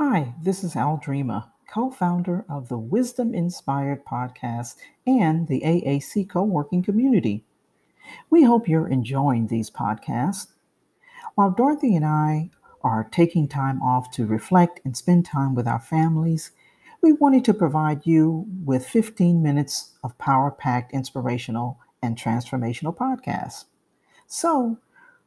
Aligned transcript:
Hi, 0.00 0.32
this 0.40 0.62
is 0.62 0.76
Al 0.76 0.98
Dreamer, 0.98 1.46
co 1.68 1.90
founder 1.90 2.44
of 2.48 2.68
the 2.68 2.78
Wisdom 2.78 3.34
Inspired 3.34 4.04
podcast 4.04 4.76
and 5.04 5.48
the 5.48 5.60
AAC 5.62 6.28
co 6.28 6.44
working 6.44 6.84
community. 6.84 7.44
We 8.30 8.44
hope 8.44 8.68
you're 8.68 8.86
enjoying 8.86 9.48
these 9.48 9.72
podcasts. 9.72 10.52
While 11.34 11.50
Dorothy 11.50 11.96
and 11.96 12.04
I 12.04 12.50
are 12.80 13.08
taking 13.10 13.48
time 13.48 13.82
off 13.82 14.12
to 14.12 14.24
reflect 14.24 14.78
and 14.84 14.96
spend 14.96 15.26
time 15.26 15.56
with 15.56 15.66
our 15.66 15.80
families, 15.80 16.52
we 17.02 17.12
wanted 17.12 17.44
to 17.46 17.52
provide 17.52 18.06
you 18.06 18.46
with 18.64 18.86
15 18.86 19.42
minutes 19.42 19.98
of 20.04 20.16
power 20.16 20.52
packed 20.52 20.92
inspirational 20.92 21.80
and 22.00 22.16
transformational 22.16 22.96
podcasts. 22.96 23.64
So, 24.28 24.78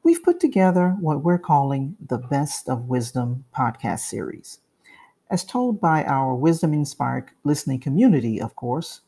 we've 0.04 0.24
put 0.24 0.40
together 0.40 0.96
what 1.00 1.24
we're 1.24 1.38
calling 1.38 1.96
the 2.06 2.18
Best 2.18 2.68
of 2.68 2.90
Wisdom 2.90 3.46
podcast 3.56 4.00
series, 4.00 4.60
as 5.30 5.44
told 5.44 5.80
by 5.80 6.04
our 6.06 6.34
wisdom 6.34 6.74
inspired 6.74 7.32
listening 7.44 7.80
community, 7.80 8.42
of 8.42 8.56
course. 8.56 9.02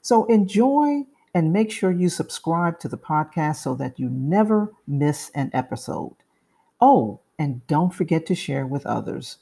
So 0.00 0.24
enjoy 0.26 1.04
and 1.34 1.52
make 1.52 1.70
sure 1.70 1.90
you 1.90 2.08
subscribe 2.08 2.78
to 2.80 2.88
the 2.88 2.96
podcast 2.96 3.56
so 3.56 3.74
that 3.74 3.98
you 3.98 4.08
never 4.08 4.72
miss 4.86 5.30
an 5.34 5.50
episode. 5.52 6.16
Oh, 6.80 7.20
and 7.38 7.66
don't 7.66 7.94
forget 7.94 8.24
to 8.26 8.34
share 8.34 8.66
with 8.66 8.86
others. 8.86 9.38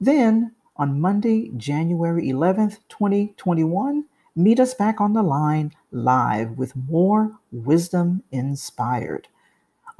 Then, 0.00 0.52
on 0.76 1.00
Monday, 1.00 1.50
January 1.56 2.28
11th, 2.28 2.78
2021, 2.88 4.04
meet 4.36 4.60
us 4.60 4.74
back 4.74 5.00
on 5.00 5.12
the 5.12 5.22
line 5.22 5.72
live 5.90 6.58
with 6.58 6.76
more 6.76 7.38
Wisdom 7.50 8.22
Inspired. 8.30 9.28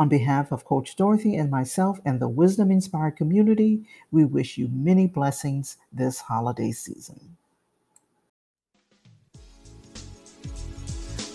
On 0.02 0.09
behalf 0.09 0.51
of 0.51 0.65
Coach 0.65 0.97
Dorothy 0.97 1.37
and 1.37 1.48
myself 1.48 2.01
and 2.05 2.19
the 2.19 2.27
Wisdom 2.27 2.73
Inspired 2.73 3.15
community, 3.15 3.84
we 4.10 4.24
wish 4.24 4.59
you 4.59 4.69
many 4.73 5.06
blessings 5.06 5.77
this 5.93 6.19
holiday 6.23 6.73
season. 6.73 7.37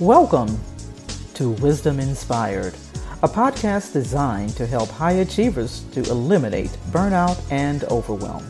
Welcome 0.02 0.60
to 1.36 1.52
Wisdom 1.52 2.02
Inspired, 2.02 2.74
a 3.24 3.30
podcast 3.30 3.94
designed 3.94 4.58
to 4.58 4.68
help 4.68 4.90
high 4.90 5.20
achievers 5.24 5.86
to 5.94 6.02
eliminate 6.02 6.72
burnout 6.92 7.42
and 7.50 7.86
overwhelm. 7.86 8.46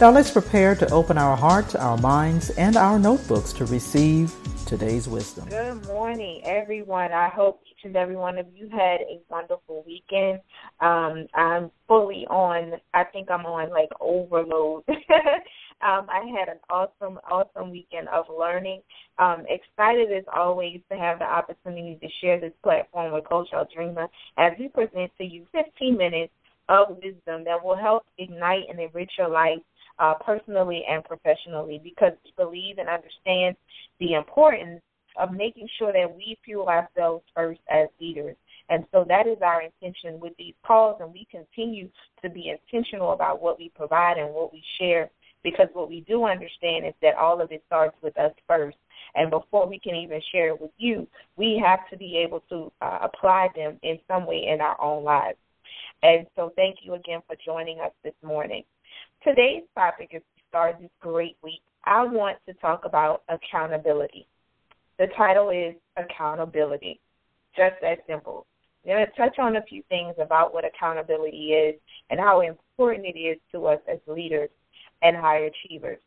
Now 0.00 0.12
let's 0.12 0.30
prepare 0.30 0.76
to 0.76 0.88
open 0.92 1.18
our 1.18 1.36
hearts, 1.36 1.74
our 1.74 1.98
minds, 1.98 2.50
and 2.50 2.76
our 2.76 3.00
notebooks 3.00 3.52
to 3.54 3.64
receive 3.64 4.32
today's 4.68 5.08
wisdom. 5.08 5.48
Good 5.48 5.86
morning, 5.86 6.42
everyone. 6.44 7.10
I 7.10 7.30
hope 7.30 7.62
each 7.70 7.84
and 7.84 7.96
every 7.96 8.16
one 8.16 8.36
of 8.36 8.46
you 8.54 8.68
had 8.68 9.00
a 9.00 9.18
wonderful 9.30 9.82
weekend. 9.86 10.40
Um, 10.80 11.26
I'm 11.32 11.70
fully 11.86 12.26
on, 12.26 12.72
I 12.92 13.04
think 13.04 13.30
I'm 13.30 13.46
on 13.46 13.70
like 13.70 13.88
overload. 13.98 14.84
um, 14.90 16.06
I 16.10 16.30
had 16.38 16.48
an 16.48 16.58
awesome, 16.68 17.18
awesome 17.30 17.70
weekend 17.70 18.08
of 18.08 18.26
learning. 18.28 18.82
Um, 19.18 19.46
excited 19.48 20.12
as 20.12 20.24
always 20.36 20.80
to 20.92 20.98
have 20.98 21.20
the 21.20 21.24
opportunity 21.24 21.98
to 22.02 22.08
share 22.20 22.38
this 22.38 22.52
platform 22.62 23.14
with 23.14 23.26
Coach 23.26 23.48
Dreamer 23.74 24.06
as 24.36 24.52
we 24.58 24.68
present 24.68 25.10
to 25.16 25.24
you 25.24 25.46
15 25.52 25.96
minutes 25.96 26.32
of 26.68 26.98
wisdom 27.02 27.42
that 27.44 27.64
will 27.64 27.76
help 27.76 28.04
ignite 28.18 28.64
and 28.68 28.78
enrich 28.78 29.12
your 29.16 29.30
life 29.30 29.60
uh, 29.98 30.14
personally 30.14 30.82
and 30.88 31.04
professionally 31.04 31.80
because 31.82 32.12
we 32.24 32.32
believe 32.36 32.78
and 32.78 32.88
understand 32.88 33.56
the 34.00 34.14
importance 34.14 34.80
of 35.18 35.32
making 35.32 35.68
sure 35.78 35.92
that 35.92 36.14
we 36.14 36.38
fuel 36.44 36.68
ourselves 36.68 37.24
first 37.34 37.60
as 37.68 37.88
leaders. 38.00 38.36
And 38.68 38.84
so 38.92 39.04
that 39.08 39.26
is 39.26 39.38
our 39.42 39.62
intention 39.62 40.20
with 40.20 40.34
these 40.38 40.54
calls, 40.64 40.98
and 41.00 41.12
we 41.12 41.26
continue 41.30 41.88
to 42.22 42.28
be 42.28 42.50
intentional 42.50 43.12
about 43.12 43.40
what 43.40 43.58
we 43.58 43.72
provide 43.74 44.18
and 44.18 44.32
what 44.34 44.52
we 44.52 44.62
share 44.78 45.10
because 45.42 45.68
what 45.72 45.88
we 45.88 46.00
do 46.00 46.24
understand 46.24 46.86
is 46.86 46.94
that 47.00 47.14
all 47.14 47.40
of 47.40 47.52
it 47.52 47.62
starts 47.66 47.96
with 48.02 48.18
us 48.18 48.32
first. 48.46 48.76
And 49.14 49.30
before 49.30 49.66
we 49.66 49.78
can 49.78 49.94
even 49.94 50.20
share 50.32 50.48
it 50.48 50.60
with 50.60 50.72
you, 50.78 51.06
we 51.36 51.60
have 51.64 51.88
to 51.90 51.96
be 51.96 52.18
able 52.18 52.40
to 52.50 52.70
uh, 52.80 52.98
apply 53.02 53.48
them 53.56 53.78
in 53.82 53.98
some 54.06 54.26
way 54.26 54.46
in 54.52 54.60
our 54.60 54.80
own 54.80 55.04
lives. 55.04 55.38
And 56.02 56.26
so 56.36 56.52
thank 56.54 56.78
you 56.82 56.94
again 56.94 57.20
for 57.26 57.36
joining 57.44 57.80
us 57.80 57.92
this 58.04 58.14
morning. 58.22 58.64
Today's 59.28 59.64
topic, 59.74 60.08
is 60.12 60.22
we 60.36 60.42
start 60.48 60.76
this 60.80 60.88
great 61.00 61.36
week, 61.42 61.60
I 61.84 62.02
want 62.02 62.38
to 62.46 62.54
talk 62.54 62.86
about 62.86 63.24
accountability. 63.28 64.26
The 64.98 65.08
title 65.18 65.50
is 65.50 65.74
Accountability. 65.98 66.98
Just 67.54 67.74
that 67.82 67.98
simple. 68.06 68.46
I'm 68.86 68.92
going 68.92 69.06
to 69.06 69.12
touch 69.12 69.38
on 69.38 69.56
a 69.56 69.62
few 69.68 69.82
things 69.90 70.14
about 70.18 70.54
what 70.54 70.64
accountability 70.64 71.52
is 71.52 71.78
and 72.08 72.18
how 72.18 72.40
important 72.40 73.04
it 73.04 73.18
is 73.18 73.36
to 73.52 73.66
us 73.66 73.80
as 73.86 73.98
leaders 74.06 74.48
and 75.02 75.14
high 75.14 75.50
achievers. 75.50 75.98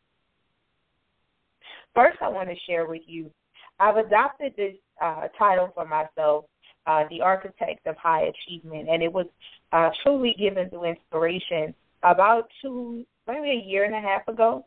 First, 1.94 2.18
I 2.22 2.28
want 2.28 2.48
to 2.48 2.56
share 2.66 2.86
with 2.86 3.02
you 3.06 3.30
I've 3.78 3.98
adopted 3.98 4.54
this 4.56 4.74
uh, 5.00 5.28
title 5.38 5.70
for 5.76 5.86
myself, 5.86 6.46
uh, 6.88 7.04
The 7.08 7.20
Architect 7.20 7.86
of 7.86 7.94
High 7.98 8.32
Achievement, 8.32 8.88
and 8.88 9.00
it 9.00 9.12
was 9.12 9.26
uh, 9.72 9.90
truly 10.02 10.34
given 10.36 10.68
through 10.70 10.86
inspiration 10.86 11.72
about 12.02 12.48
two, 12.60 13.04
maybe 13.26 13.50
a 13.50 13.68
year 13.68 13.84
and 13.84 13.94
a 13.94 14.00
half 14.00 14.26
ago. 14.28 14.66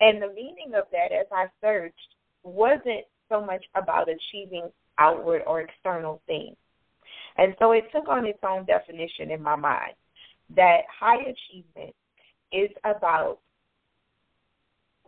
And 0.00 0.20
the 0.20 0.28
meaning 0.28 0.72
of 0.74 0.84
that, 0.92 1.12
as 1.12 1.26
I 1.32 1.46
searched, 1.60 1.94
wasn't 2.42 3.04
so 3.28 3.44
much 3.44 3.64
about 3.74 4.08
achieving 4.08 4.68
outward 4.98 5.42
or 5.46 5.60
external 5.60 6.22
things. 6.26 6.56
And 7.36 7.54
so 7.58 7.72
it 7.72 7.84
took 7.92 8.08
on 8.08 8.26
its 8.26 8.38
own 8.42 8.64
definition 8.64 9.30
in 9.30 9.42
my 9.42 9.56
mind 9.56 9.92
that 10.56 10.80
high 10.98 11.20
achievement 11.20 11.94
is 12.52 12.70
about 12.84 13.38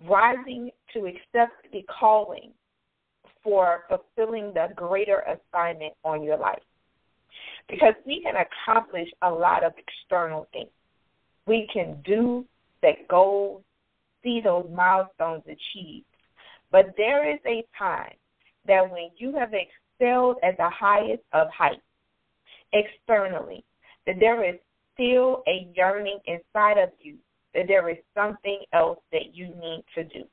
rising 0.08 0.70
to 0.92 1.06
accept 1.06 1.52
the 1.72 1.84
calling 2.00 2.52
for 3.42 3.84
fulfilling 3.88 4.52
the 4.54 4.68
greater 4.76 5.22
assignment 5.26 5.94
on 6.04 6.22
your 6.22 6.36
life. 6.36 6.62
Because 7.68 7.94
we 8.06 8.22
can 8.22 8.34
accomplish 8.36 9.08
a 9.22 9.30
lot 9.30 9.64
of 9.64 9.72
external 9.78 10.46
things 10.52 10.70
we 11.46 11.68
can 11.72 12.00
do, 12.04 12.44
set 12.82 13.08
goals, 13.08 13.62
see 14.22 14.40
those 14.42 14.68
milestones 14.70 15.44
achieved. 15.46 16.04
But 16.70 16.94
there 16.96 17.32
is 17.32 17.40
a 17.46 17.64
time 17.78 18.14
that 18.66 18.90
when 18.90 19.10
you 19.16 19.34
have 19.38 19.52
excelled 19.54 20.36
at 20.42 20.56
the 20.58 20.70
highest 20.70 21.22
of 21.32 21.48
heights 21.50 21.80
externally, 22.72 23.64
that 24.06 24.16
there 24.20 24.44
is 24.44 24.58
still 24.94 25.42
a 25.46 25.68
yearning 25.74 26.18
inside 26.26 26.78
of 26.78 26.90
you 27.00 27.16
that 27.54 27.68
there 27.68 27.88
is 27.88 27.98
something 28.14 28.60
else 28.72 28.98
that 29.12 29.34
you 29.34 29.48
need 29.48 29.84
to 29.94 30.04
do. 30.04 30.24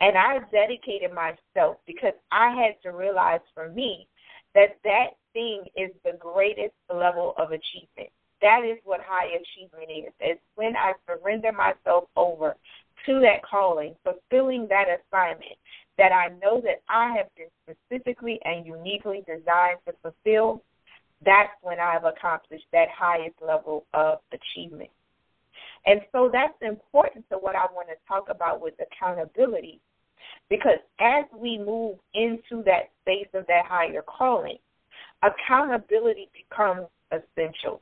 And 0.00 0.16
I 0.16 0.38
dedicated 0.52 1.12
myself 1.14 1.76
because 1.86 2.14
I 2.30 2.54
had 2.54 2.74
to 2.82 2.96
realize 2.96 3.40
for 3.54 3.70
me 3.70 4.06
that 4.54 4.78
that 4.84 5.10
thing 5.32 5.64
is 5.76 5.90
the 6.04 6.18
greatest 6.18 6.74
level 6.92 7.34
of 7.38 7.52
achievement. 7.52 8.10
That 8.42 8.64
is 8.64 8.78
what 8.84 9.00
high 9.06 9.26
achievement 9.26 9.90
is. 9.90 10.12
It's 10.20 10.40
when 10.54 10.76
I 10.76 10.92
surrender 11.06 11.52
myself 11.52 12.04
over 12.16 12.56
to 13.06 13.20
that 13.20 13.42
calling, 13.48 13.94
fulfilling 14.04 14.66
that 14.68 14.86
assignment 14.88 15.56
that 15.98 16.12
I 16.12 16.28
know 16.42 16.62
that 16.62 16.82
I 16.88 17.14
have 17.16 17.26
been 17.36 17.48
specifically 17.62 18.40
and 18.44 18.64
uniquely 18.66 19.22
designed 19.26 19.78
to 19.86 19.92
fulfill. 20.02 20.62
That's 21.24 21.50
when 21.60 21.78
I've 21.78 22.04
accomplished 22.04 22.64
that 22.72 22.88
highest 22.96 23.36
level 23.46 23.84
of 23.92 24.18
achievement. 24.32 24.90
And 25.84 26.00
so 26.12 26.30
that's 26.32 26.54
important 26.62 27.28
to 27.30 27.36
what 27.36 27.54
I 27.54 27.66
want 27.74 27.88
to 27.88 27.94
talk 28.08 28.28
about 28.30 28.62
with 28.62 28.74
accountability. 28.80 29.80
Because 30.48 30.78
as 30.98 31.24
we 31.36 31.58
move 31.58 31.98
into 32.14 32.62
that 32.64 32.90
space 33.02 33.28
of 33.34 33.46
that 33.46 33.66
higher 33.66 34.02
calling, 34.02 34.58
accountability 35.22 36.28
becomes 36.32 36.86
essential. 37.12 37.80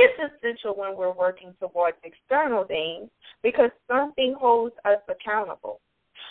It's 0.00 0.32
essential 0.32 0.76
when 0.76 0.96
we're 0.96 1.12
working 1.12 1.52
towards 1.58 1.96
external 2.04 2.64
things 2.64 3.10
because 3.42 3.70
something 3.88 4.32
holds 4.38 4.76
us 4.84 5.00
accountable. 5.08 5.80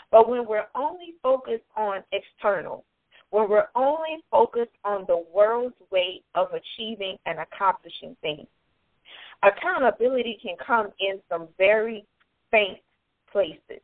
But 0.09 0.29
when 0.29 0.47
we're 0.47 0.67
only 0.73 1.15
focused 1.21 1.65
on 1.75 2.01
external, 2.13 2.85
when 3.31 3.49
we're 3.49 3.67
only 3.75 4.23
focused 4.31 4.71
on 4.85 5.03
the 5.07 5.21
world's 5.33 5.75
way 5.91 6.21
of 6.33 6.47
achieving 6.53 7.17
and 7.25 7.39
accomplishing 7.39 8.15
things, 8.21 8.47
accountability 9.43 10.39
can 10.41 10.55
come 10.65 10.87
in 11.01 11.19
some 11.29 11.49
very 11.57 12.05
faint 12.51 12.79
places. 13.33 13.81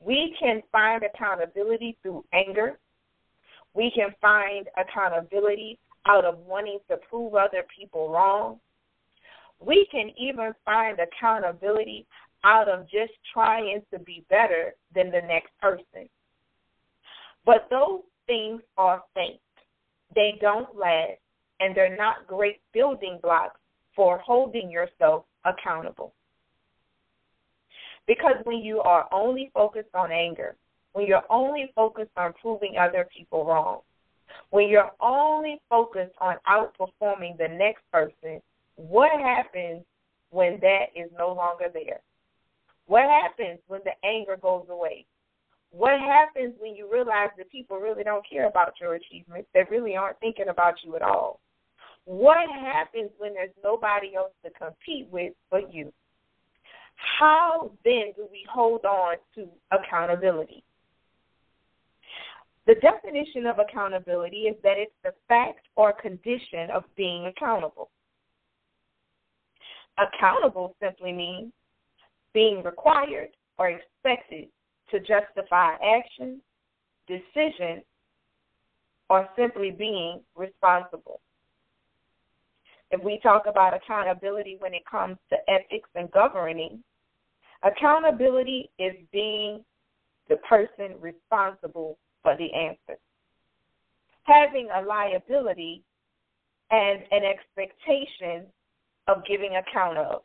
We 0.00 0.34
can 0.40 0.62
find 0.72 1.04
accountability 1.04 1.96
through 2.02 2.24
anger. 2.32 2.76
We 3.72 3.92
can 3.94 4.12
find 4.20 4.66
accountability 4.76 5.78
out 6.06 6.24
of 6.24 6.38
wanting 6.38 6.80
to 6.90 6.96
prove 7.08 7.34
other 7.34 7.64
people 7.78 8.10
wrong. 8.10 8.58
We 9.60 9.86
can 9.90 10.10
even 10.18 10.52
find 10.64 10.98
accountability 10.98 12.06
out 12.44 12.68
of 12.68 12.84
just 12.90 13.12
trying 13.32 13.82
to 13.92 13.98
be 13.98 14.24
better 14.28 14.74
than 14.94 15.10
the 15.10 15.22
next 15.22 15.50
person. 15.60 16.08
But 17.46 17.66
those 17.70 18.00
things 18.26 18.60
are 18.76 19.02
fake. 19.14 19.40
They 20.14 20.38
don't 20.40 20.76
last, 20.76 21.18
and 21.60 21.74
they're 21.74 21.96
not 21.96 22.26
great 22.26 22.60
building 22.72 23.18
blocks 23.22 23.58
for 23.96 24.18
holding 24.18 24.70
yourself 24.70 25.24
accountable. 25.44 26.12
Because 28.06 28.36
when 28.44 28.58
you 28.58 28.80
are 28.80 29.08
only 29.12 29.50
focused 29.54 29.94
on 29.94 30.12
anger, 30.12 30.56
when 30.92 31.06
you're 31.06 31.24
only 31.30 31.72
focused 31.74 32.10
on 32.16 32.34
proving 32.40 32.76
other 32.78 33.08
people 33.16 33.44
wrong, 33.46 33.80
when 34.50 34.68
you're 34.68 34.92
only 35.00 35.60
focused 35.68 36.14
on 36.20 36.36
outperforming 36.48 37.36
the 37.38 37.48
next 37.48 37.82
person, 37.90 38.40
what 38.76 39.10
happens 39.20 39.84
when 40.30 40.58
that 40.60 40.86
is 40.94 41.10
no 41.16 41.32
longer 41.32 41.66
there? 41.72 42.00
What 42.86 43.04
happens 43.04 43.60
when 43.66 43.80
the 43.84 43.92
anger 44.06 44.36
goes 44.36 44.66
away? 44.68 45.06
What 45.70 45.98
happens 46.00 46.54
when 46.58 46.76
you 46.76 46.90
realize 46.92 47.30
that 47.36 47.50
people 47.50 47.78
really 47.78 48.04
don't 48.04 48.24
care 48.28 48.46
about 48.46 48.74
your 48.80 48.94
achievements? 48.94 49.48
They 49.54 49.64
really 49.70 49.96
aren't 49.96 50.20
thinking 50.20 50.48
about 50.48 50.74
you 50.84 50.94
at 50.96 51.02
all. 51.02 51.40
What 52.04 52.48
happens 52.48 53.10
when 53.18 53.34
there's 53.34 53.50
nobody 53.62 54.14
else 54.14 54.32
to 54.44 54.50
compete 54.50 55.08
with 55.10 55.32
but 55.50 55.72
you? 55.72 55.92
How 57.18 57.72
then 57.84 58.12
do 58.14 58.28
we 58.30 58.46
hold 58.52 58.84
on 58.84 59.16
to 59.34 59.48
accountability? 59.72 60.62
The 62.66 62.76
definition 62.76 63.46
of 63.46 63.58
accountability 63.58 64.42
is 64.42 64.56
that 64.62 64.78
it's 64.78 64.92
the 65.02 65.12
fact 65.28 65.66
or 65.76 65.92
condition 65.92 66.70
of 66.72 66.84
being 66.96 67.26
accountable. 67.26 67.90
Accountable 69.98 70.74
simply 70.82 71.12
means 71.12 71.52
being 72.32 72.62
required 72.62 73.28
or 73.58 73.68
expected 73.68 74.48
to 74.90 74.98
justify 75.00 75.74
action, 75.82 76.40
decision, 77.06 77.82
or 79.08 79.28
simply 79.36 79.70
being 79.70 80.20
responsible. 80.34 81.20
If 82.90 83.02
we 83.02 83.20
talk 83.22 83.46
about 83.46 83.74
accountability 83.74 84.56
when 84.58 84.74
it 84.74 84.82
comes 84.90 85.16
to 85.30 85.36
ethics 85.48 85.88
and 85.94 86.10
governing, 86.10 86.82
accountability 87.62 88.70
is 88.78 88.94
being 89.12 89.64
the 90.28 90.36
person 90.48 90.94
responsible 91.00 91.98
for 92.22 92.36
the 92.36 92.52
answer. 92.52 92.98
Having 94.24 94.68
a 94.74 94.82
liability 94.82 95.82
and 96.70 97.02
an 97.10 97.22
expectation 97.24 98.46
of 99.08 99.24
giving 99.26 99.56
account 99.56 99.98
of. 99.98 100.22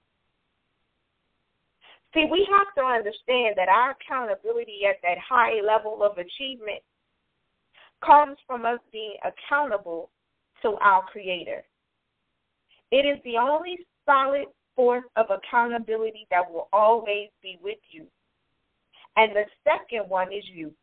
See, 2.14 2.26
we 2.32 2.48
have 2.50 2.74
to 2.76 2.82
understand 2.82 3.56
that 3.58 3.70
our 3.70 3.92
accountability 3.92 4.82
at 4.90 4.98
that 5.04 5.18
high 5.20 5.62
level 5.62 6.02
of 6.02 6.18
achievement 6.18 6.82
comes 8.04 8.38
from 8.48 8.66
us 8.66 8.80
being 8.92 9.16
accountable 9.24 10.10
to 10.64 10.76
our 10.82 11.04
Creator. 11.04 11.64
It 12.92 13.06
is 13.06 13.22
the 13.24 13.38
only 13.38 13.78
solid 14.06 14.46
force 14.76 15.06
of 15.16 15.28
accountability 15.30 16.26
that 16.32 16.50
will 16.50 16.68
always 16.74 17.30
be 17.44 17.60
with 17.62 17.78
you. 17.92 18.06
And 19.16 19.36
the 19.36 19.44
second 19.64 20.10
one 20.10 20.34
is 20.34 20.44
you. 20.52 20.74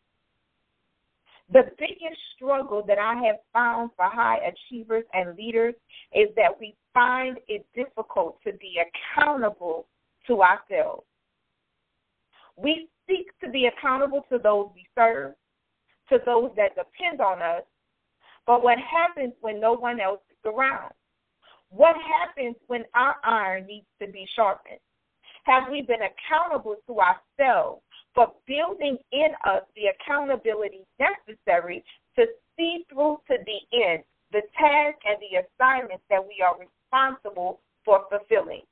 The 1.53 1.63
biggest 1.79 2.21
struggle 2.35 2.85
that 2.87 2.99
I 2.99 3.15
have 3.27 3.37
found 3.53 3.91
for 3.97 4.07
high 4.07 4.39
achievers 4.39 5.05
and 5.13 5.37
leaders 5.37 5.75
is 6.13 6.29
that 6.37 6.59
we 6.61 6.75
find 6.97 7.37
it 7.47 7.67
difficult 7.75 8.39
to 8.43 8.55
be 8.55 8.79
accountable 8.81 9.87
to 10.27 10.41
ourselves. 10.41 11.05
We 12.57 12.89
seek 13.07 13.27
to 13.45 13.51
be 13.51 13.67
accountable 13.67 14.25
to 14.33 14.39
those 14.39 14.71
we 14.75 14.87
serve, 14.97 15.35
to 16.09 16.19
those 16.25 16.53
that 16.57 16.71
depend 16.75 17.21
on 17.21 17.43
us, 17.43 17.65
but 18.47 18.63
what 18.63 18.79
happens 18.79 19.35
when 19.43 19.61
no 19.61 19.75
one 19.75 20.01
else 20.01 20.21
is 20.31 20.51
around? 20.51 20.93
What 21.69 21.97
happens 21.97 22.57
when 22.69 22.85
our 22.95 23.17
iron 23.25 23.67
needs 23.67 23.87
to 24.01 24.07
be 24.07 24.27
sharpened? 24.35 24.79
Have 25.45 25.65
we 25.71 25.83
been 25.83 26.01
accountable 26.01 26.77
to 26.87 26.99
ourselves 26.99 27.83
for 28.15 28.33
building 28.47 28.97
in 29.13 29.29
us 29.45 29.63
the 29.75 29.93
accountability 29.93 30.87
necessary 30.99 31.85
to 32.17 32.25
see 32.57 32.87
through 32.89 33.19
to 33.29 33.37
the 33.45 33.85
end 33.85 34.03
the 34.33 34.43
task 34.59 34.99
and 35.07 35.19
the 35.21 35.45
assignments 35.45 36.03
that 36.11 36.25
we 36.25 36.43
are 36.43 36.57
responsible 36.97 37.61
for 37.85 38.03
fulfilling? 38.11 38.63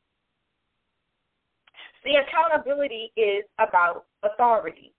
See, 2.03 2.17
accountability 2.17 3.13
is 3.17 3.45
about 3.59 4.05
authority. 4.23 4.93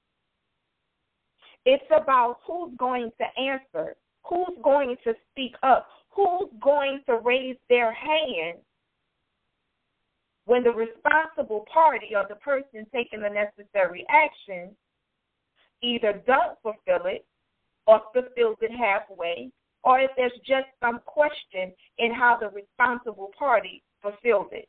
It's 1.65 1.85
about 1.95 2.37
who's 2.45 2.71
going 2.77 3.11
to 3.19 3.41
answer, 3.41 3.95
who's 4.23 4.57
going 4.63 4.95
to 5.03 5.13
speak 5.31 5.55
up, 5.63 5.87
who's 6.09 6.49
going 6.63 7.01
to 7.07 7.19
raise 7.23 7.57
their 7.69 7.93
hand 7.93 8.59
when 10.45 10.63
the 10.63 10.71
responsible 10.71 11.65
party 11.71 12.09
or 12.15 12.25
the 12.29 12.35
person 12.35 12.85
taking 12.93 13.21
the 13.21 13.29
necessary 13.29 14.05
action 14.09 14.75
either 15.81 16.21
don't 16.27 16.57
fulfill 16.61 17.07
it 17.07 17.25
or 17.87 18.01
fulfills 18.13 18.57
it 18.61 18.71
halfway, 18.71 19.49
or 19.85 19.99
if 19.99 20.09
there's 20.17 20.33
just 20.39 20.65
some 20.81 20.99
question 21.05 21.71
in 21.99 22.11
how 22.11 22.37
the 22.39 22.49
responsible 22.49 23.31
party 23.37 23.83
fulfills 24.01 24.47
it. 24.51 24.67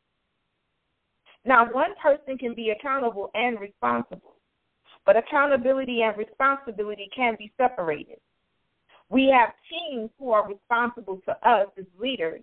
Now, 1.43 1.71
one 1.71 1.95
person 2.01 2.37
can 2.37 2.53
be 2.53 2.69
accountable 2.69 3.31
and 3.33 3.59
responsible, 3.59 4.35
but 5.05 5.17
accountability 5.17 6.03
and 6.03 6.15
responsibility 6.17 7.09
can 7.15 7.35
be 7.37 7.51
separated. 7.57 8.17
We 9.09 9.33
have 9.33 9.53
teams 9.69 10.11
who 10.19 10.31
are 10.31 10.47
responsible 10.47 11.21
to 11.25 11.31
us 11.49 11.67
as 11.77 11.85
leaders, 11.99 12.41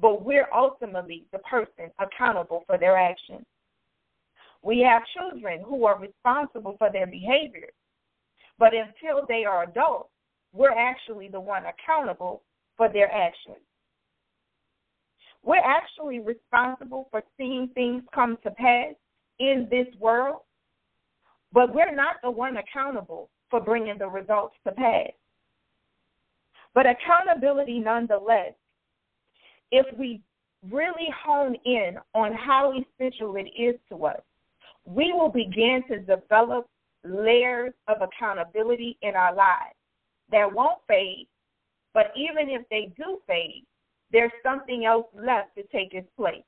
but 0.00 0.24
we're 0.24 0.48
ultimately 0.54 1.24
the 1.32 1.38
person 1.38 1.90
accountable 1.98 2.64
for 2.66 2.76
their 2.76 2.98
actions. 2.98 3.46
We 4.62 4.80
have 4.80 5.02
children 5.16 5.62
who 5.66 5.86
are 5.86 5.98
responsible 5.98 6.74
for 6.78 6.90
their 6.92 7.06
behavior, 7.06 7.68
but 8.58 8.72
until 8.74 9.24
they 9.26 9.44
are 9.44 9.62
adults, 9.62 10.10
we're 10.52 10.76
actually 10.76 11.28
the 11.28 11.40
one 11.40 11.62
accountable 11.66 12.42
for 12.76 12.88
their 12.88 13.10
actions. 13.12 13.58
We're 15.42 15.56
actually 15.64 16.20
responsible 16.20 17.08
for 17.10 17.22
seeing 17.36 17.70
things 17.74 18.02
come 18.14 18.36
to 18.42 18.50
pass 18.50 18.94
in 19.38 19.68
this 19.70 19.86
world, 19.98 20.40
but 21.52 21.74
we're 21.74 21.94
not 21.94 22.16
the 22.22 22.30
one 22.30 22.56
accountable 22.58 23.30
for 23.48 23.60
bringing 23.60 23.98
the 23.98 24.08
results 24.08 24.54
to 24.66 24.72
pass. 24.72 25.10
But 26.74 26.86
accountability, 26.86 27.78
nonetheless, 27.78 28.52
if 29.72 29.86
we 29.98 30.20
really 30.70 31.08
hone 31.24 31.56
in 31.64 31.96
on 32.14 32.32
how 32.34 32.72
essential 32.72 33.36
it 33.36 33.48
is 33.60 33.76
to 33.88 34.04
us, 34.04 34.20
we 34.84 35.12
will 35.12 35.30
begin 35.30 35.82
to 35.88 36.00
develop 36.00 36.68
layers 37.02 37.72
of 37.88 37.96
accountability 38.02 38.98
in 39.02 39.14
our 39.14 39.34
lives 39.34 39.74
that 40.30 40.52
won't 40.52 40.78
fade, 40.86 41.26
but 41.94 42.12
even 42.16 42.48
if 42.48 42.68
they 42.68 42.92
do 42.96 43.18
fade, 43.26 43.64
there's 44.12 44.32
something 44.42 44.84
else 44.84 45.06
left 45.14 45.54
to 45.56 45.62
take 45.72 45.94
its 45.94 46.08
place. 46.16 46.42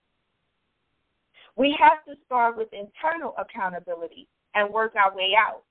We 1.56 1.76
have 1.78 2.04
to 2.06 2.20
start 2.24 2.56
with 2.56 2.68
internal 2.72 3.34
accountability 3.38 4.26
and 4.54 4.72
work 4.72 4.94
our 4.96 5.14
way 5.14 5.32
out, 5.36 5.62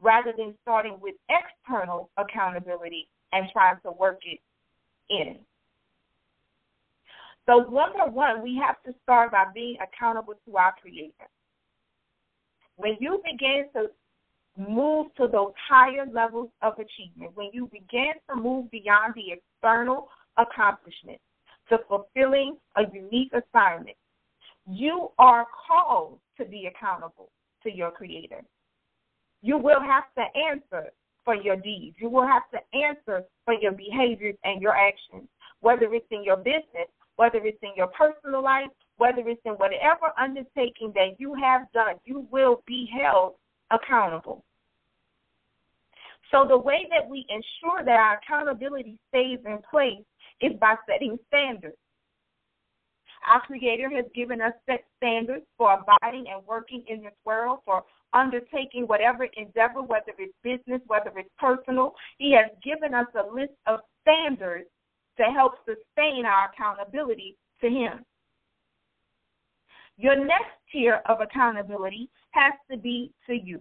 rather 0.00 0.32
than 0.36 0.54
starting 0.62 0.98
with 1.00 1.14
external 1.30 2.10
accountability 2.16 3.08
and 3.32 3.48
trying 3.52 3.76
to 3.84 3.92
work 3.92 4.20
it 4.24 4.40
in. 5.10 5.36
So, 7.46 7.60
number 7.60 8.10
one, 8.10 8.42
we 8.42 8.60
have 8.64 8.82
to 8.84 8.98
start 9.02 9.30
by 9.30 9.44
being 9.54 9.76
accountable 9.80 10.34
to 10.46 10.56
our 10.56 10.74
Creator. 10.80 11.12
When 12.76 12.96
you 13.00 13.22
begin 13.24 13.66
to 13.74 13.90
move 14.56 15.08
to 15.16 15.28
those 15.28 15.52
higher 15.68 16.06
levels 16.10 16.48
of 16.62 16.74
achievement, 16.74 17.32
when 17.34 17.50
you 17.52 17.68
begin 17.72 18.12
to 18.30 18.36
move 18.36 18.70
beyond 18.70 19.14
the 19.14 19.32
external 19.32 20.08
accomplishment 20.36 21.18
to 21.68 21.78
fulfilling 21.88 22.56
a 22.76 22.82
unique 22.92 23.32
assignment, 23.32 23.96
you 24.68 25.10
are 25.18 25.46
called 25.66 26.18
to 26.38 26.44
be 26.44 26.66
accountable 26.66 27.30
to 27.62 27.70
your 27.70 27.90
Creator. 27.90 28.42
You 29.42 29.58
will 29.58 29.80
have 29.80 30.04
to 30.16 30.24
answer 30.38 30.90
for 31.24 31.34
your 31.34 31.56
deeds. 31.56 31.96
You 32.00 32.08
will 32.08 32.26
have 32.26 32.42
to 32.52 32.58
answer 32.76 33.24
for 33.44 33.54
your 33.54 33.72
behaviors 33.72 34.36
and 34.44 34.62
your 34.62 34.74
actions, 34.74 35.28
whether 35.60 35.92
it's 35.92 36.06
in 36.10 36.24
your 36.24 36.36
business, 36.36 36.88
whether 37.16 37.38
it's 37.38 37.58
in 37.62 37.70
your 37.76 37.88
personal 37.88 38.42
life, 38.42 38.68
whether 38.98 39.26
it's 39.26 39.40
in 39.44 39.52
whatever 39.52 40.12
undertaking 40.18 40.92
that 40.94 41.18
you 41.18 41.34
have 41.34 41.70
done, 41.72 41.96
you 42.04 42.26
will 42.30 42.62
be 42.66 42.88
held 42.92 43.34
accountable. 43.70 44.44
So, 46.30 46.44
the 46.48 46.58
way 46.58 46.86
that 46.90 47.08
we 47.08 47.24
ensure 47.28 47.84
that 47.84 47.98
our 47.98 48.18
accountability 48.18 48.98
stays 49.08 49.38
in 49.44 49.58
place 49.70 50.04
is 50.40 50.52
by 50.60 50.74
setting 50.88 51.18
standards. 51.28 51.76
Our 53.28 53.40
Creator 53.40 53.90
has 53.90 54.04
given 54.14 54.40
us 54.40 54.52
set 54.66 54.84
standards 54.96 55.44
for 55.58 55.72
abiding 55.74 56.26
and 56.28 56.46
working 56.46 56.84
in 56.88 57.02
this 57.02 57.14
world, 57.24 57.60
for 57.64 57.82
undertaking 58.12 58.86
whatever 58.86 59.24
endeavor, 59.36 59.82
whether 59.82 60.12
it's 60.18 60.34
business, 60.42 60.80
whether 60.86 61.10
it's 61.16 61.30
personal. 61.38 61.94
He 62.18 62.32
has 62.32 62.50
given 62.62 62.94
us 62.94 63.06
a 63.14 63.34
list 63.34 63.54
of 63.66 63.80
standards 64.02 64.68
to 65.18 65.24
help 65.24 65.54
sustain 65.64 66.24
our 66.24 66.50
accountability 66.52 67.36
to 67.60 67.68
Him. 67.68 68.04
Your 69.96 70.16
next 70.16 70.52
tier 70.70 71.00
of 71.06 71.20
accountability 71.20 72.08
has 72.32 72.52
to 72.70 72.76
be 72.76 73.12
to 73.26 73.34
you. 73.34 73.60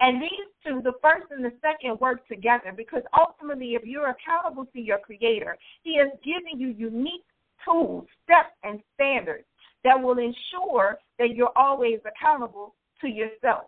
And 0.00 0.22
these 0.22 0.48
two, 0.66 0.80
the 0.82 0.94
first 1.02 1.26
and 1.30 1.44
the 1.44 1.52
second, 1.60 2.00
work 2.00 2.26
together 2.26 2.72
because 2.74 3.02
ultimately, 3.18 3.74
if 3.74 3.84
you're 3.84 4.08
accountable 4.08 4.64
to 4.72 4.80
your 4.80 4.98
Creator, 4.98 5.56
He 5.82 5.92
is 5.92 6.08
giving 6.24 6.58
you 6.58 6.68
unique 6.68 7.24
tools, 7.64 8.06
steps, 8.24 8.54
and 8.64 8.80
standards 8.94 9.44
that 9.84 10.00
will 10.00 10.18
ensure 10.18 10.98
that 11.18 11.34
you're 11.34 11.56
always 11.56 12.00
accountable 12.06 12.74
to 13.02 13.08
yourself. 13.08 13.64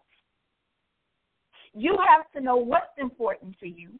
You 1.74 1.96
have 2.08 2.30
to 2.32 2.40
know 2.40 2.56
what's 2.56 2.96
important 2.98 3.58
to 3.60 3.68
you. 3.68 3.90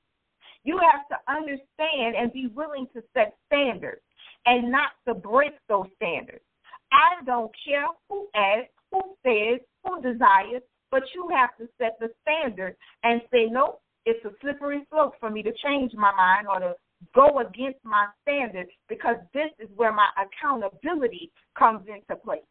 You 0.64 0.78
have 0.78 1.08
to 1.08 1.32
understand 1.32 2.16
and 2.16 2.32
be 2.32 2.46
willing 2.54 2.86
to 2.94 3.02
set 3.14 3.34
standards 3.46 4.02
and 4.46 4.70
not 4.70 4.90
to 5.06 5.14
break 5.14 5.52
those 5.68 5.86
standards. 5.96 6.44
I 6.92 7.24
don't 7.24 7.50
care 7.66 7.86
who 8.08 8.28
asks, 8.34 8.72
who 8.90 9.00
says, 9.24 9.60
who 9.84 10.02
desires, 10.02 10.62
but 10.92 11.02
you 11.14 11.26
have 11.34 11.56
to 11.56 11.66
set 11.78 11.96
the 11.99 12.11
standard 12.20 12.76
and 13.02 13.22
say, 13.32 13.46
nope, 13.50 13.80
it's 14.04 14.25
a 14.26 14.30
slippery 14.42 14.87
slope 14.90 15.14
for 15.18 15.30
me 15.30 15.42
to 15.42 15.52
change 15.64 15.92
my 15.94 16.12
mind 16.14 16.46
or 16.46 16.61
to 16.61 16.75
go 17.14 17.40
against 17.40 17.78
my 17.82 18.06
standards 18.22 18.70
because 18.88 19.16
this 19.32 19.50
is 19.58 19.68
where 19.75 19.92
my 19.92 20.08
accountability 20.20 21.32
comes 21.58 21.80
into 21.88 22.20
play. 22.22 22.42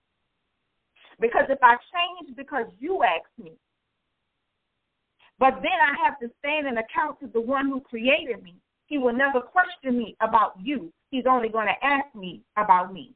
Because 1.19 1.45
if 1.50 1.60
I 1.62 1.75
change 1.93 2.36
because 2.36 2.65
you 2.79 3.03
asked 3.03 3.38
me, 3.38 3.51
but 5.39 5.55
then 5.62 5.77
I 5.81 5.93
have 6.05 6.19
to 6.19 6.29
stand 6.39 6.67
and 6.67 6.79
account 6.79 7.19
to 7.19 7.27
the 7.27 7.41
one 7.41 7.67
who 7.67 7.79
created 7.81 8.43
me, 8.43 8.55
he 8.88 8.98
will 8.98 9.13
never 9.13 9.39
question 9.39 9.98
me 9.98 10.15
about 10.19 10.53
you. 10.62 10.91
He's 11.12 11.25
only 11.29 11.50
going 11.50 11.67
to 11.67 11.86
ask 11.86 12.13
me 12.15 12.41
about 12.57 12.91
me. 12.91 13.13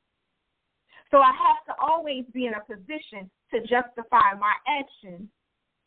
So 1.11 1.17
I 1.17 1.31
have 1.31 1.65
to 1.67 1.81
always 1.81 2.25
be 2.33 2.47
in 2.47 2.53
a 2.53 2.61
position 2.61 3.29
to 3.51 3.59
justify 3.61 4.33
my 4.39 4.53
actions 4.67 5.29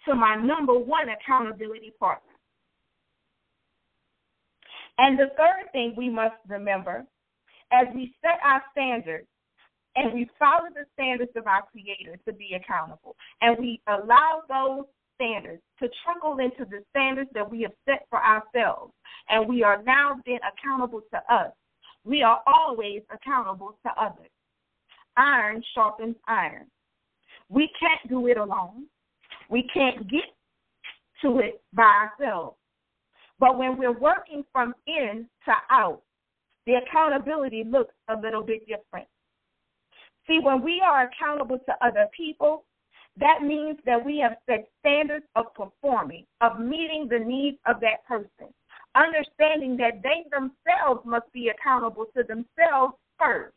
to 0.06 0.14
my 0.14 0.36
number 0.36 0.78
one 0.78 1.08
accountability 1.08 1.92
partner. 1.98 2.32
And 4.98 5.18
the 5.18 5.30
third 5.36 5.70
thing 5.72 5.94
we 5.96 6.08
must 6.08 6.36
remember 6.48 7.04
as 7.72 7.86
we 7.94 8.14
set 8.22 8.40
our 8.42 8.62
standards 8.72 9.26
and 9.96 10.12
we 10.14 10.28
follow 10.38 10.68
the 10.74 10.84
standards 10.94 11.32
of 11.36 11.46
our 11.46 11.62
Creator 11.72 12.18
to 12.26 12.32
be 12.32 12.54
accountable, 12.54 13.16
and 13.40 13.58
we 13.58 13.80
allow 13.88 14.42
those 14.48 14.84
standards 15.16 15.62
to 15.80 15.88
trickle 16.04 16.38
into 16.38 16.64
the 16.70 16.84
standards 16.90 17.30
that 17.34 17.48
we 17.50 17.62
have 17.62 17.72
set 17.84 18.06
for 18.08 18.22
ourselves, 18.24 18.92
and 19.28 19.48
we 19.48 19.64
are 19.64 19.82
now 19.82 20.20
then 20.24 20.38
accountable 20.46 21.02
to 21.12 21.34
us. 21.34 21.52
We 22.04 22.22
are 22.22 22.40
always 22.46 23.02
accountable 23.12 23.76
to 23.84 23.90
others. 24.00 24.30
Iron 25.18 25.62
sharpens 25.74 26.16
iron. 26.28 26.66
We 27.48 27.68
can't 27.78 28.08
do 28.08 28.28
it 28.28 28.36
alone. 28.36 28.86
We 29.50 29.68
can't 29.74 30.08
get 30.08 30.24
to 31.22 31.40
it 31.40 31.60
by 31.72 32.08
ourselves. 32.20 32.56
But 33.40 33.58
when 33.58 33.76
we're 33.76 33.98
working 33.98 34.44
from 34.52 34.74
in 34.86 35.28
to 35.44 35.52
out, 35.70 36.02
the 36.66 36.74
accountability 36.74 37.64
looks 37.64 37.94
a 38.08 38.16
little 38.16 38.42
bit 38.42 38.60
different. 38.66 39.08
See, 40.26 40.38
when 40.42 40.62
we 40.62 40.82
are 40.84 41.08
accountable 41.08 41.58
to 41.58 41.86
other 41.86 42.06
people, 42.16 42.64
that 43.18 43.42
means 43.42 43.78
that 43.86 44.04
we 44.04 44.18
have 44.18 44.36
set 44.46 44.68
standards 44.78 45.24
of 45.34 45.46
performing, 45.54 46.26
of 46.40 46.60
meeting 46.60 47.08
the 47.10 47.18
needs 47.18 47.58
of 47.66 47.80
that 47.80 48.04
person, 48.06 48.52
understanding 48.94 49.76
that 49.78 50.02
they 50.02 50.24
themselves 50.30 51.00
must 51.04 51.32
be 51.32 51.48
accountable 51.48 52.06
to 52.16 52.22
themselves 52.22 52.94
first. 53.18 53.56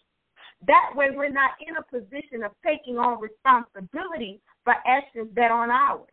That 0.67 0.91
way, 0.95 1.07
we're 1.15 1.29
not 1.29 1.51
in 1.65 1.75
a 1.75 1.83
position 1.83 2.43
of 2.43 2.51
taking 2.63 2.97
on 2.97 3.19
responsibility 3.19 4.41
for 4.63 4.75
actions 4.85 5.29
that 5.35 5.51
aren't 5.51 5.71
ours. 5.71 6.09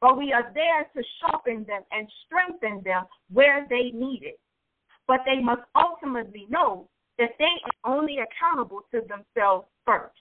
But 0.00 0.18
we 0.18 0.32
are 0.32 0.50
there 0.54 0.84
to 0.84 1.02
sharpen 1.20 1.64
them 1.64 1.82
and 1.90 2.08
strengthen 2.26 2.82
them 2.82 3.04
where 3.32 3.66
they 3.68 3.90
need 3.92 4.22
it. 4.22 4.40
But 5.06 5.20
they 5.26 5.40
must 5.40 5.62
ultimately 5.74 6.46
know 6.48 6.88
that 7.18 7.30
they 7.38 7.44
are 7.44 7.96
only 7.96 8.18
accountable 8.18 8.82
to 8.90 9.02
themselves 9.02 9.66
first. 9.86 10.16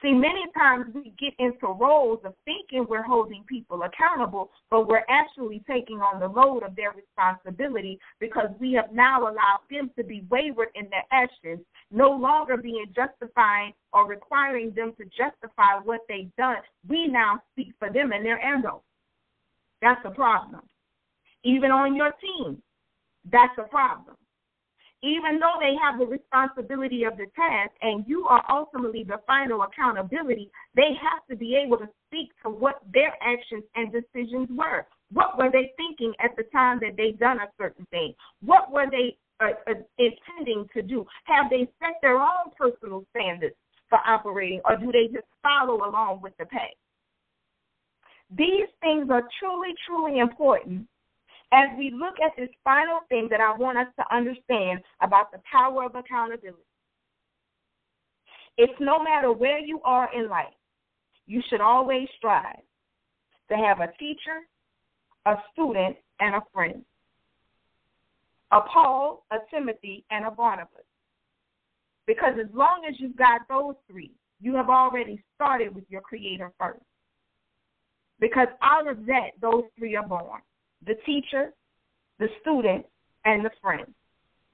See, 0.00 0.12
many 0.12 0.44
times 0.54 0.94
we 0.94 1.12
get 1.18 1.34
into 1.40 1.66
roles 1.66 2.20
of 2.24 2.32
thinking 2.44 2.86
we're 2.88 3.02
holding 3.02 3.42
people 3.48 3.82
accountable, 3.82 4.50
but 4.70 4.86
we're 4.86 5.04
actually 5.08 5.60
taking 5.68 5.98
on 5.98 6.20
the 6.20 6.28
load 6.28 6.62
of 6.62 6.76
their 6.76 6.92
responsibility 6.92 7.98
because 8.20 8.48
we 8.60 8.72
have 8.74 8.92
now 8.92 9.22
allowed 9.22 9.62
them 9.68 9.90
to 9.96 10.04
be 10.04 10.24
wayward 10.30 10.68
in 10.76 10.88
their 10.90 11.04
actions, 11.10 11.58
no 11.90 12.10
longer 12.10 12.56
being 12.56 12.86
justifying 12.94 13.72
or 13.92 14.06
requiring 14.06 14.72
them 14.76 14.92
to 14.98 15.04
justify 15.06 15.80
what 15.82 16.00
they've 16.08 16.34
done. 16.36 16.58
We 16.88 17.08
now 17.08 17.42
speak 17.52 17.72
for 17.80 17.90
them 17.90 18.12
and 18.12 18.24
their 18.24 18.38
ego. 18.38 18.82
That's 19.82 20.00
a 20.04 20.10
problem. 20.10 20.62
Even 21.42 21.72
on 21.72 21.96
your 21.96 22.12
team, 22.20 22.62
that's 23.32 23.56
a 23.58 23.64
problem 23.64 24.16
even 25.02 25.38
though 25.38 25.54
they 25.60 25.74
have 25.80 25.98
the 25.98 26.06
responsibility 26.06 27.04
of 27.04 27.16
the 27.16 27.26
task 27.36 27.70
and 27.82 28.04
you 28.06 28.26
are 28.26 28.44
ultimately 28.50 29.04
the 29.04 29.20
final 29.26 29.62
accountability, 29.62 30.50
they 30.74 30.90
have 31.00 31.24
to 31.30 31.36
be 31.36 31.54
able 31.54 31.78
to 31.78 31.88
speak 32.06 32.30
to 32.42 32.50
what 32.50 32.82
their 32.92 33.14
actions 33.22 33.62
and 33.76 33.92
decisions 33.92 34.48
were. 34.50 34.86
What 35.12 35.38
were 35.38 35.50
they 35.50 35.72
thinking 35.76 36.12
at 36.22 36.36
the 36.36 36.44
time 36.52 36.80
that 36.80 36.96
they 36.96 37.12
done 37.12 37.38
a 37.38 37.48
certain 37.58 37.86
thing? 37.90 38.14
What 38.44 38.72
were 38.72 38.90
they 38.90 39.16
uh, 39.40 39.52
uh, 39.70 39.74
intending 39.98 40.66
to 40.74 40.82
do? 40.82 41.06
Have 41.24 41.48
they 41.48 41.68
set 41.78 41.94
their 42.02 42.18
own 42.18 42.50
personal 42.58 43.04
standards 43.10 43.54
for 43.88 43.98
operating, 44.06 44.60
or 44.64 44.76
do 44.76 44.92
they 44.92 45.06
just 45.06 45.26
follow 45.42 45.88
along 45.88 46.20
with 46.22 46.36
the 46.38 46.44
pay? 46.44 46.74
These 48.36 48.68
things 48.82 49.08
are 49.10 49.26
truly, 49.40 49.74
truly 49.86 50.18
important 50.18 50.86
as 51.52 51.68
we 51.78 51.90
look 51.90 52.14
at 52.24 52.32
this 52.36 52.50
final 52.62 53.00
thing 53.08 53.28
that 53.30 53.40
I 53.40 53.56
want 53.56 53.78
us 53.78 53.86
to 53.96 54.14
understand 54.14 54.80
about 55.00 55.32
the 55.32 55.40
power 55.50 55.84
of 55.84 55.94
accountability. 55.94 56.62
It's 58.58 58.80
no 58.80 59.02
matter 59.02 59.32
where 59.32 59.58
you 59.58 59.80
are 59.84 60.10
in 60.14 60.28
life, 60.28 60.46
you 61.26 61.42
should 61.48 61.60
always 61.60 62.08
strive 62.16 62.60
to 63.50 63.56
have 63.56 63.80
a 63.80 63.92
teacher, 63.98 64.46
a 65.26 65.34
student, 65.52 65.96
and 66.20 66.34
a 66.34 66.42
friend. 66.52 66.84
A 68.50 68.60
Paul, 68.60 69.24
a 69.30 69.36
Timothy, 69.50 70.04
and 70.10 70.26
a 70.26 70.30
Barnabas. 70.30 70.84
Because 72.06 72.34
as 72.40 72.52
long 72.54 72.84
as 72.88 72.94
you've 72.98 73.16
got 73.16 73.42
those 73.48 73.74
three, 73.90 74.12
you 74.40 74.54
have 74.54 74.70
already 74.70 75.22
started 75.34 75.74
with 75.74 75.84
your 75.88 76.00
Creator 76.00 76.52
first. 76.58 76.80
Because 78.20 78.48
out 78.62 78.88
of 78.88 79.06
that, 79.06 79.30
those 79.40 79.64
three 79.78 79.94
are 79.96 80.06
born 80.06 80.40
the 80.86 80.94
teacher, 81.06 81.52
the 82.18 82.28
student, 82.40 82.86
and 83.24 83.44
the 83.44 83.50
friend. 83.60 83.86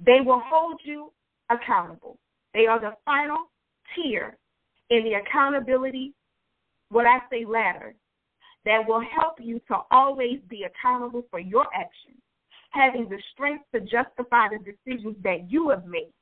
They 0.04 0.20
will 0.24 0.42
hold 0.44 0.80
you 0.84 1.12
accountable. 1.50 2.18
They 2.52 2.66
are 2.66 2.80
the 2.80 2.96
final 3.04 3.50
tier 3.94 4.36
in 4.90 5.04
the 5.04 5.14
accountability, 5.14 6.12
what 6.90 7.06
I 7.06 7.18
say 7.30 7.44
ladder, 7.44 7.94
that 8.64 8.86
will 8.86 9.02
help 9.14 9.34
you 9.40 9.60
to 9.68 9.78
always 9.90 10.40
be 10.48 10.64
accountable 10.64 11.24
for 11.30 11.38
your 11.38 11.66
actions, 11.74 12.20
having 12.70 13.08
the 13.08 13.18
strength 13.32 13.64
to 13.74 13.80
justify 13.80 14.48
the 14.48 14.58
decisions 14.58 15.16
that 15.22 15.50
you 15.50 15.70
have 15.70 15.86
made 15.86 16.12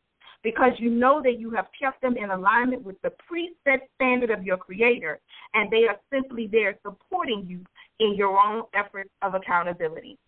because 0.43 0.73
you 0.79 0.91
know 0.91 1.23
that 1.23 1.39
you 1.39 1.51
have 1.51 1.67
kept 1.81 2.03
them 2.03 2.17
in 2.17 2.31
alignment 2.31 2.83
with 2.83 3.01
the 3.03 3.13
preset 3.31 3.79
standard 3.95 4.31
of 4.31 4.43
your 4.43 4.57
Creator, 4.57 5.21
and 5.55 5.71
they 5.71 5.85
are 5.89 5.99
simply 6.13 6.49
there 6.51 6.77
supporting 6.83 7.45
you 7.47 7.61
in 8.01 8.15
your 8.15 8.39
own 8.39 8.65
efforts 8.75 9.11
of 9.23 9.35
accountability. 9.35 10.19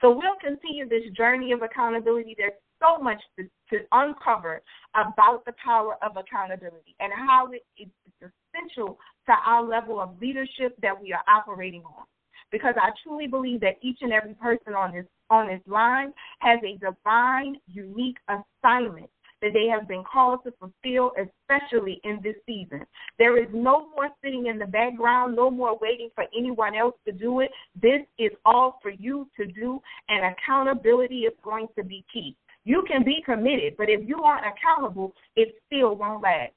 So 0.00 0.10
we'll 0.10 0.38
continue 0.40 0.88
this 0.88 1.10
journey 1.16 1.52
of 1.52 1.62
accountability. 1.62 2.34
There's 2.36 2.52
so 2.80 3.02
much 3.02 3.20
to, 3.38 3.44
to 3.70 3.84
uncover 3.92 4.62
about 4.94 5.44
the 5.44 5.52
power 5.62 5.96
of 6.02 6.16
accountability 6.16 6.94
and 7.00 7.12
how 7.12 7.48
it, 7.52 7.62
it's 7.76 7.90
essential 8.20 8.98
to 9.26 9.32
our 9.46 9.62
level 9.62 10.00
of 10.00 10.18
leadership 10.20 10.74
that 10.82 11.00
we 11.00 11.12
are 11.12 11.22
operating 11.28 11.82
on. 11.82 12.04
Because 12.50 12.74
I 12.80 12.90
truly 13.04 13.26
believe 13.26 13.60
that 13.60 13.76
each 13.80 13.98
and 14.00 14.12
every 14.12 14.34
person 14.34 14.74
on 14.74 14.92
this 14.92 15.06
on 15.28 15.46
this 15.46 15.60
line 15.68 16.12
has 16.40 16.58
a 16.64 16.76
divine, 16.78 17.54
unique 17.68 18.16
assignment 18.28 19.08
that 19.42 19.52
they 19.52 19.66
have 19.66 19.88
been 19.88 20.04
called 20.10 20.40
to 20.44 20.52
fulfill, 20.52 21.12
especially 21.18 22.00
in 22.04 22.20
this 22.22 22.36
season. 22.46 22.84
There 23.18 23.42
is 23.42 23.48
no 23.52 23.88
more 23.94 24.08
sitting 24.22 24.46
in 24.46 24.58
the 24.58 24.66
background, 24.66 25.36
no 25.36 25.50
more 25.50 25.78
waiting 25.80 26.10
for 26.14 26.24
anyone 26.36 26.74
else 26.74 26.94
to 27.06 27.12
do 27.12 27.40
it. 27.40 27.50
This 27.80 28.00
is 28.18 28.30
all 28.44 28.78
for 28.82 28.90
you 28.90 29.28
to 29.36 29.46
do, 29.46 29.80
and 30.08 30.34
accountability 30.34 31.20
is 31.20 31.34
going 31.42 31.68
to 31.76 31.84
be 31.84 32.04
key. 32.12 32.36
You 32.64 32.84
can 32.86 33.04
be 33.04 33.22
committed, 33.24 33.74
but 33.78 33.88
if 33.88 34.06
you 34.06 34.22
aren't 34.22 34.46
accountable, 34.46 35.12
it 35.36 35.54
still 35.66 35.96
won't 35.96 36.22
last. 36.22 36.52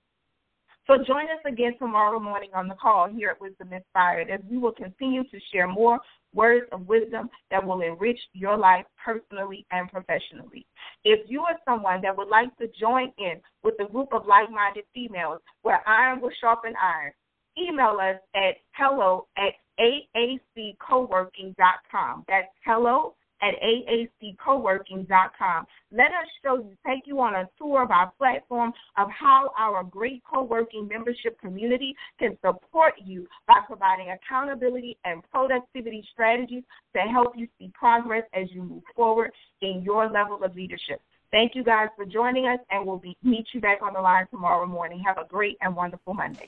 So 0.86 0.98
join 0.98 1.25
us 1.25 1.40
again 1.46 1.78
tomorrow 1.80 2.20
morning 2.20 2.50
on 2.54 2.68
the 2.68 2.75
call 2.75 3.08
here 3.08 3.30
at 3.30 3.40
Wisdom 3.40 3.72
Inspired 3.72 4.30
as 4.30 4.42
we 4.52 4.58
will 4.58 4.74
continue 4.74 5.24
to 5.24 5.40
share 5.52 5.68
more 5.68 5.98
words 6.34 6.66
of 6.72 6.88
wisdom 6.88 7.30
that 7.52 7.66
will 7.66 7.82
enrich 7.82 8.20
your 8.34 8.58
life 8.58 8.86
personally 9.04 9.66
and 9.72 9.90
professionally. 9.90 10.66
If 11.04 11.30
you 11.30 11.42
are 11.42 11.60
someone 11.66 12.00
that 12.02 12.18
would 12.18 12.30
like 12.30 12.56
to 12.58 12.68
join 12.80 13.12
in 13.18 13.42
with 13.63 13.75
a 13.80 13.86
group 13.92 14.13
of 14.13 14.25
like 14.25 14.50
minded 14.52 14.86
females 14.94 15.42
where 15.62 15.88
iron 15.88 16.22
will 16.22 16.32
sharpen 16.40 16.74
iron, 16.82 17.12
email 17.58 17.98
us 18.02 18.16
at 18.36 18.56
hello 18.75 19.28
at 19.38 19.54
aaccoworking.com. 19.80 22.25
That's 22.28 22.48
hello 22.66 23.16
at 23.43 23.55
aaccoworking.com. 23.62 25.65
Let 25.91 26.07
us 26.07 26.27
show 26.43 26.55
you, 26.55 26.75
take 26.88 27.05
you 27.05 27.19
on 27.19 27.35
a 27.35 27.47
tour 27.57 27.83
of 27.83 27.91
our 27.91 28.12
platform 28.17 28.71
of 28.97 29.09
how 29.12 29.51
our 29.57 29.83
great 29.83 30.23
co-working 30.31 30.88
membership 30.88 31.39
community 31.39 31.95
can 32.17 32.38
support 32.43 32.93
you 33.03 33.27
by 33.47 33.59
providing 33.67 34.12
accountability 34.12 34.97
and 35.03 35.21
productivity 35.31 36.03
strategies 36.13 36.63
to 36.95 37.01
help 37.01 37.33
you 37.35 37.47
see 37.59 37.69
progress 37.73 38.23
as 38.33 38.47
you 38.51 38.63
move 38.63 38.83
forward 38.95 39.31
in 39.62 39.81
your 39.83 40.09
level 40.09 40.43
of 40.43 40.55
leadership. 40.55 41.01
Thank 41.31 41.55
you 41.55 41.63
guys 41.63 41.89
for 41.95 42.05
joining 42.05 42.45
us, 42.45 42.59
and 42.69 42.85
we'll 42.85 43.00
be, 43.00 43.17
meet 43.23 43.47
you 43.53 43.59
back 43.59 43.81
on 43.81 43.93
the 43.93 44.01
line 44.01 44.27
tomorrow 44.29 44.67
morning. 44.67 45.03
Have 45.05 45.17
a 45.17 45.27
great 45.27 45.57
and 45.62 45.75
wonderful 45.75 46.13
Monday. 46.13 46.47